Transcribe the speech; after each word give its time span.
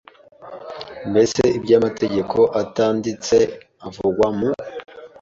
Mbese 1.09 1.41
iby 1.57 1.71
Amategeko 1.79 2.37
atanditse 2.61 3.37
avugwa 3.87 4.27
mu 4.37 4.49